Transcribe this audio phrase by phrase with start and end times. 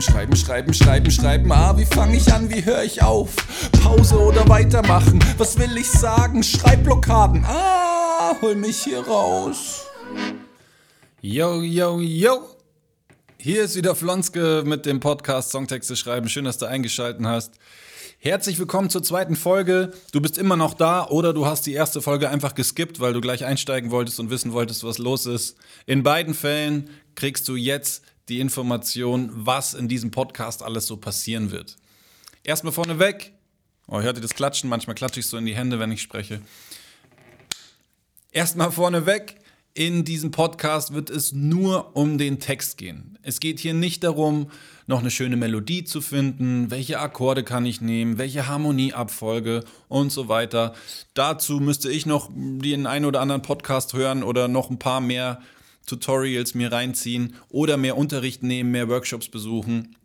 [0.00, 1.52] Schreiben, schreiben, schreiben, schreiben, schreiben.
[1.52, 3.34] Ah, wie fange ich an, wie höre ich auf?
[3.82, 5.24] Pause oder weitermachen?
[5.38, 6.42] Was will ich sagen?
[6.42, 7.44] Schreibblockaden.
[7.46, 9.86] Ah, hol mich hier raus.
[11.22, 12.42] Yo, yo, yo.
[13.38, 16.28] Hier ist wieder Flonske mit dem Podcast Songtexte schreiben.
[16.28, 17.54] Schön, dass du eingeschaltet hast.
[18.18, 19.92] Herzlich willkommen zur zweiten Folge.
[20.12, 23.22] Du bist immer noch da oder du hast die erste Folge einfach geskippt, weil du
[23.22, 25.56] gleich einsteigen wolltest und wissen wolltest, was los ist.
[25.86, 31.50] In beiden Fällen kriegst du jetzt die Information, was in diesem Podcast alles so passieren
[31.50, 31.76] wird.
[32.42, 33.32] Erstmal vorneweg.
[33.88, 34.68] Oh, hört ihr das Klatschen?
[34.68, 36.40] Manchmal klatsche ich so in die Hände, wenn ich spreche.
[38.32, 39.36] Erstmal vorneweg.
[39.74, 43.18] In diesem Podcast wird es nur um den Text gehen.
[43.20, 44.50] Es geht hier nicht darum,
[44.86, 50.28] noch eine schöne Melodie zu finden, welche Akkorde kann ich nehmen, welche Harmonieabfolge und so
[50.28, 50.74] weiter.
[51.12, 55.42] Dazu müsste ich noch den einen oder anderen Podcast hören oder noch ein paar mehr
[55.86, 59.96] Tutorials mir reinziehen oder mehr Unterricht nehmen, mehr Workshops besuchen.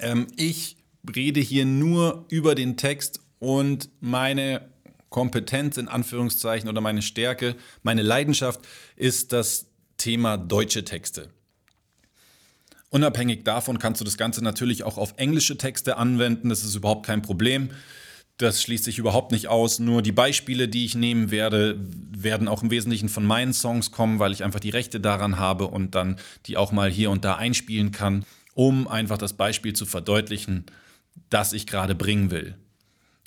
[0.00, 0.76] Ähm, ich
[1.14, 4.68] rede hier nur über den Text und meine
[5.10, 8.60] Kompetenz in Anführungszeichen oder meine Stärke, meine Leidenschaft
[8.96, 11.30] ist das Thema deutsche Texte.
[12.90, 17.06] Unabhängig davon kannst du das Ganze natürlich auch auf englische Texte anwenden, das ist überhaupt
[17.06, 17.70] kein Problem.
[18.38, 19.78] Das schließt sich überhaupt nicht aus.
[19.78, 21.78] Nur die Beispiele, die ich nehmen werde,
[22.24, 25.68] werden auch im Wesentlichen von meinen Songs kommen, weil ich einfach die Rechte daran habe
[25.68, 29.86] und dann die auch mal hier und da einspielen kann, um einfach das Beispiel zu
[29.86, 30.66] verdeutlichen,
[31.30, 32.56] das ich gerade bringen will.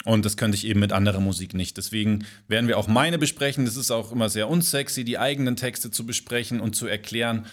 [0.06, 1.78] Und das könnte ich eben mit anderer Musik nicht.
[1.78, 3.66] Deswegen werden wir auch meine besprechen.
[3.66, 7.46] Das ist auch immer sehr unsexy, die eigenen Texte zu besprechen und zu erklären,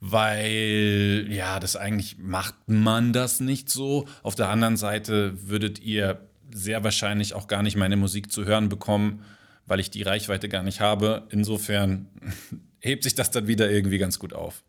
[0.00, 4.06] weil ja, das eigentlich macht man das nicht so.
[4.22, 6.20] Auf der anderen Seite würdet ihr
[6.52, 9.24] sehr wahrscheinlich auch gar nicht meine Musik zu hören bekommen,
[9.66, 11.26] weil ich die Reichweite gar nicht habe.
[11.30, 12.08] Insofern
[12.80, 14.62] hebt sich das dann wieder irgendwie ganz gut auf.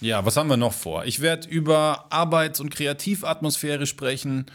[0.00, 1.06] Ja, was haben wir noch vor?
[1.06, 4.46] Ich werde über Arbeits- und Kreativatmosphäre sprechen.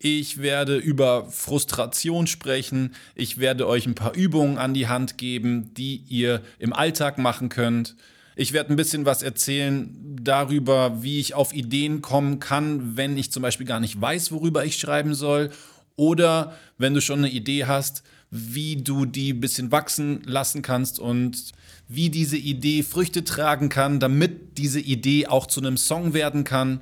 [0.00, 2.94] Ich werde über Frustration sprechen.
[3.14, 7.48] Ich werde euch ein paar Übungen an die Hand geben, die ihr im Alltag machen
[7.48, 7.96] könnt.
[8.36, 13.32] Ich werde ein bisschen was erzählen darüber, wie ich auf Ideen kommen kann, wenn ich
[13.32, 15.50] zum Beispiel gar nicht weiß, worüber ich schreiben soll.
[15.98, 21.00] Oder wenn du schon eine Idee hast, wie du die ein bisschen wachsen lassen kannst
[21.00, 21.52] und
[21.88, 26.80] wie diese Idee Früchte tragen kann, damit diese Idee auch zu einem Song werden kann.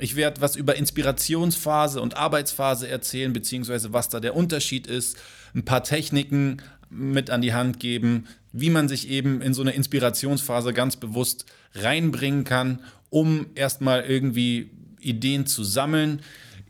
[0.00, 5.16] Ich werde was über Inspirationsphase und Arbeitsphase erzählen, beziehungsweise was da der Unterschied ist,
[5.54, 6.56] ein paar Techniken
[6.88, 11.44] mit an die Hand geben, wie man sich eben in so eine Inspirationsphase ganz bewusst
[11.76, 12.80] reinbringen kann,
[13.10, 16.20] um erstmal irgendwie Ideen zu sammeln.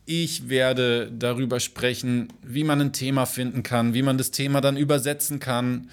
[0.06, 4.76] Ich werde darüber sprechen, wie man ein Thema finden kann, wie man das Thema dann
[4.76, 5.90] übersetzen kann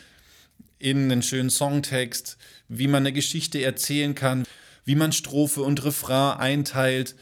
[0.80, 2.38] in einen schönen Songtext,
[2.68, 4.46] wie man eine Geschichte erzählen kann,
[4.86, 7.16] wie man Strophe und Refrain einteilt,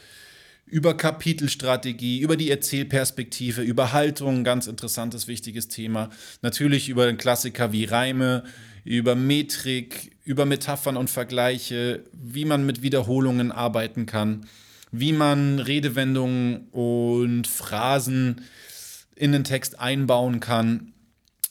[0.66, 6.10] über Kapitelstrategie, über die Erzählperspektive, über Haltung, ganz interessantes, wichtiges Thema.
[6.42, 8.42] Natürlich über den Klassiker wie Reime,
[8.84, 14.46] über Metrik, über Metaphern und Vergleiche, wie man mit Wiederholungen arbeiten kann,
[14.92, 18.42] wie man Redewendungen und Phrasen
[19.14, 20.92] in den Text einbauen kann,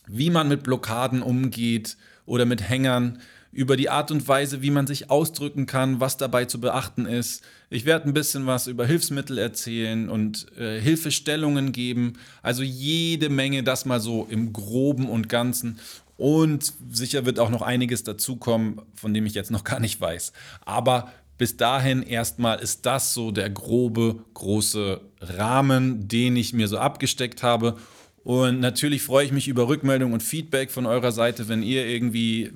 [0.08, 3.20] wie man mit Blockaden umgeht oder mit Hängern
[3.56, 7.42] über die Art und Weise, wie man sich ausdrücken kann, was dabei zu beachten ist.
[7.70, 12.14] Ich werde ein bisschen was über Hilfsmittel erzählen und äh, Hilfestellungen geben.
[12.42, 15.80] Also jede Menge, das mal so im groben und ganzen.
[16.18, 20.34] Und sicher wird auch noch einiges dazukommen, von dem ich jetzt noch gar nicht weiß.
[20.66, 26.78] Aber bis dahin erstmal ist das so der grobe, große Rahmen, den ich mir so
[26.78, 27.76] abgesteckt habe.
[28.26, 32.50] Und natürlich freue ich mich über Rückmeldung und Feedback von eurer Seite, wenn ihr irgendwie,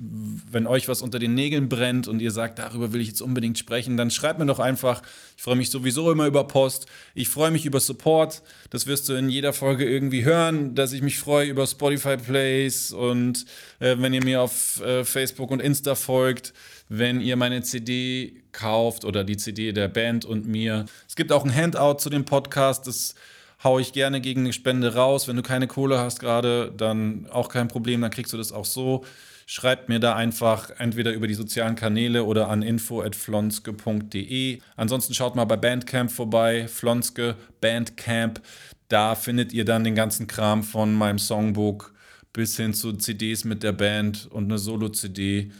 [0.50, 3.56] wenn euch was unter den Nägeln brennt und ihr sagt, darüber will ich jetzt unbedingt
[3.56, 5.00] sprechen, dann schreibt mir doch einfach.
[5.36, 6.86] Ich freue mich sowieso immer über Post.
[7.14, 8.42] Ich freue mich über Support.
[8.70, 12.90] Das wirst du in jeder Folge irgendwie hören, dass ich mich freue über Spotify Plays
[12.90, 13.46] und
[13.78, 16.52] äh, wenn ihr mir auf äh, Facebook und Insta folgt,
[16.88, 20.86] wenn ihr meine CD kauft oder die CD der Band und mir.
[21.08, 23.14] Es gibt auch ein Handout zu dem Podcast, das
[23.62, 25.28] haue ich gerne gegen eine Spende raus.
[25.28, 28.64] Wenn du keine Kohle hast gerade, dann auch kein Problem, dann kriegst du das auch
[28.64, 29.04] so.
[29.46, 34.60] Schreibt mir da einfach entweder über die sozialen Kanäle oder an info.flonske.de.
[34.76, 38.40] Ansonsten schaut mal bei Bandcamp vorbei, Flonske Bandcamp.
[38.88, 41.92] Da findet ihr dann den ganzen Kram von meinem Songbook
[42.32, 45.50] bis hin zu CDs mit der Band und eine Solo-CD.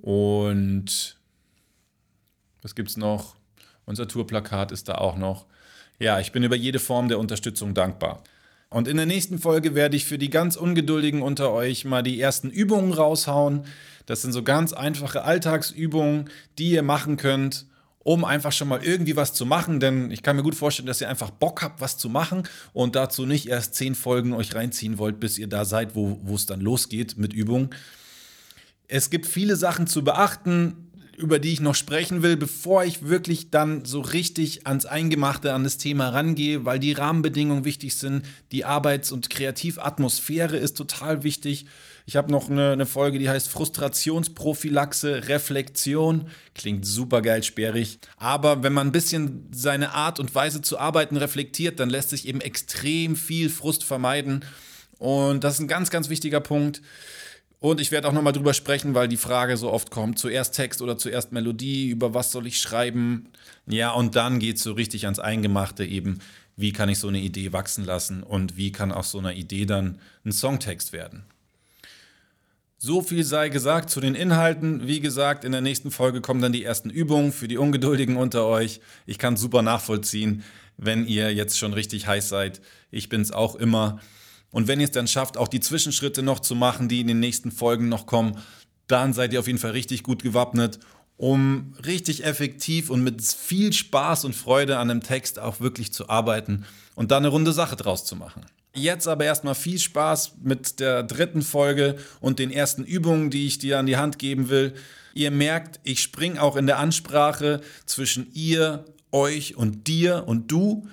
[0.00, 1.18] Und
[2.62, 3.36] was gibt's noch?
[3.84, 5.46] Unser Tourplakat ist da auch noch.
[5.98, 8.22] Ja, ich bin über jede Form der Unterstützung dankbar.
[8.68, 12.20] Und in der nächsten Folge werde ich für die ganz Ungeduldigen unter euch mal die
[12.20, 13.66] ersten Übungen raushauen.
[14.06, 17.66] Das sind so ganz einfache Alltagsübungen, die ihr machen könnt,
[18.00, 21.00] um einfach schon mal irgendwie was zu machen, denn ich kann mir gut vorstellen, dass
[21.00, 22.42] ihr einfach Bock habt, was zu machen
[22.72, 26.46] und dazu nicht erst zehn Folgen euch reinziehen wollt, bis ihr da seid, wo es
[26.46, 27.70] dann losgeht mit Übung.
[28.88, 33.50] Es gibt viele Sachen zu beachten, über die ich noch sprechen will, bevor ich wirklich
[33.50, 38.24] dann so richtig ans Eingemachte, an das Thema rangehe, weil die Rahmenbedingungen wichtig sind.
[38.52, 41.66] Die Arbeits- und Kreativatmosphäre ist total wichtig.
[42.06, 46.28] Ich habe noch eine, eine, Folge, die heißt Frustrationsprophylaxe, Reflexion.
[46.54, 47.98] Klingt super geil, sperrig.
[48.18, 52.28] Aber wenn man ein bisschen seine Art und Weise zu arbeiten reflektiert, dann lässt sich
[52.28, 54.44] eben extrem viel Frust vermeiden.
[54.98, 56.82] Und das ist ein ganz, ganz wichtiger Punkt.
[57.64, 60.82] Und ich werde auch nochmal drüber sprechen, weil die Frage so oft kommt: zuerst Text
[60.82, 63.30] oder zuerst Melodie, über was soll ich schreiben?
[63.66, 66.18] Ja, und dann geht es so richtig ans Eingemachte eben.
[66.56, 69.64] Wie kann ich so eine Idee wachsen lassen und wie kann aus so einer Idee
[69.64, 71.24] dann ein Songtext werden?
[72.76, 74.86] So viel sei gesagt zu den Inhalten.
[74.86, 78.44] Wie gesagt, in der nächsten Folge kommen dann die ersten Übungen für die Ungeduldigen unter
[78.44, 78.82] euch.
[79.06, 80.44] Ich kann super nachvollziehen,
[80.76, 82.60] wenn ihr jetzt schon richtig heiß seid.
[82.90, 84.00] Ich bin es auch immer.
[84.54, 87.18] Und wenn ihr es dann schafft, auch die Zwischenschritte noch zu machen, die in den
[87.18, 88.38] nächsten Folgen noch kommen,
[88.86, 90.78] dann seid ihr auf jeden Fall richtig gut gewappnet,
[91.16, 96.08] um richtig effektiv und mit viel Spaß und Freude an einem Text auch wirklich zu
[96.08, 98.46] arbeiten und da eine runde Sache draus zu machen.
[98.72, 103.58] Jetzt aber erstmal viel Spaß mit der dritten Folge und den ersten Übungen, die ich
[103.58, 104.74] dir an die Hand geben will.
[105.14, 110.86] Ihr merkt, ich springe auch in der Ansprache zwischen ihr, euch und dir und du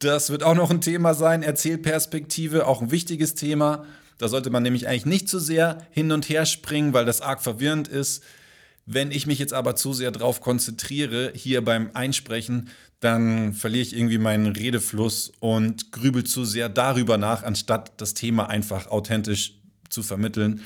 [0.00, 3.84] das wird auch noch ein Thema sein, Erzählperspektive, auch ein wichtiges Thema.
[4.18, 7.42] Da sollte man nämlich eigentlich nicht zu sehr hin und her springen, weil das arg
[7.42, 8.24] verwirrend ist.
[8.86, 12.70] Wenn ich mich jetzt aber zu sehr darauf konzentriere, hier beim Einsprechen,
[13.00, 18.48] dann verliere ich irgendwie meinen Redefluss und grübel zu sehr darüber nach, anstatt das Thema
[18.48, 19.54] einfach authentisch
[19.90, 20.62] zu vermitteln.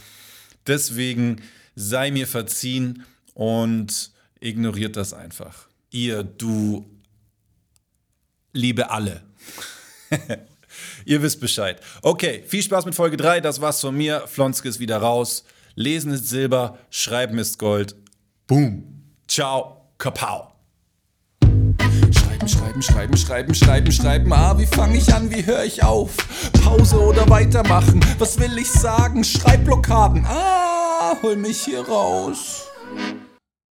[0.67, 1.43] Deswegen
[1.75, 3.03] sei mir verziehen
[3.35, 5.69] und ignoriert das einfach.
[5.91, 6.87] Ihr, du
[8.55, 9.23] liebe alle.
[11.05, 11.81] Ihr wisst Bescheid.
[12.01, 13.41] Okay, viel Spaß mit Folge 3.
[13.41, 14.23] Das war's von mir.
[14.27, 15.45] Flonske ist wieder raus.
[15.75, 17.97] Lesen ist Silber, Schreiben ist Gold.
[18.47, 19.03] Boom.
[19.29, 19.91] Ciao.
[19.99, 20.53] Kapau.
[21.43, 24.33] Schreiben, schreiben, schreiben, schreiben, schreiben, schreiben.
[24.33, 26.17] Ah, wie fange ich an, wie höre ich auf?
[26.62, 28.00] Pause oder weitermachen?
[28.19, 29.25] Was will ich sagen?
[29.25, 30.25] Schreibblockaden.
[30.27, 32.67] Ah, hol mich hier raus.